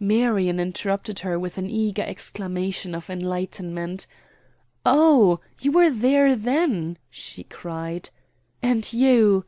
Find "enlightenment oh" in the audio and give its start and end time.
3.10-5.40